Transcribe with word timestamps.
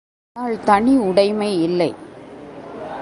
ஆனால் 0.35 0.57
தனி 0.63 0.93
உடைமை 0.97 1.51
இல்லை. 1.61 1.91